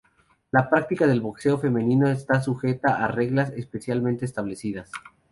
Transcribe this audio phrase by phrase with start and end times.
[0.49, 4.89] La práctica del boxeo femenino está sujeta a reglas especialmente establecidas.